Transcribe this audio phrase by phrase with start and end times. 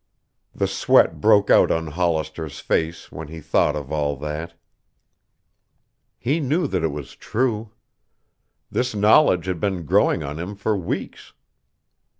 [0.55, 4.55] The sweat broke out on Hollister's face when he thought of all that.
[6.17, 7.69] He knew that it was true.
[8.71, 11.33] This knowledge had been growing on him for weeks.